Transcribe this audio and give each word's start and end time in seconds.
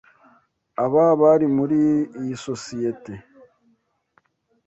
aba 0.83 1.03
bari 1.21 1.47
muri 1.57 1.79
iyi 2.19 2.35
sosiyete 2.45 3.13